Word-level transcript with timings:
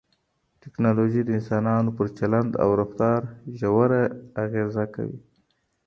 ټکنالوژي 0.63 1.21
د 1.25 1.29
انسانانو 1.39 1.89
پر 1.97 2.07
چلند 2.17 2.51
او 2.63 2.69
رفتار 2.81 3.21
ژوره 3.59 4.03
اغېزه 4.43 4.85
کوي. 4.95 5.19